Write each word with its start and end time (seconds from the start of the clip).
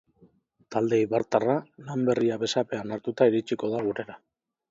Talde 0.75 0.97
eibartarra 1.01 1.57
lan 1.89 2.07
berria 2.09 2.39
besapean 2.45 2.95
hartuta 2.97 3.27
iritsiko 3.33 3.73
da 3.77 3.83
gurera. 3.91 4.19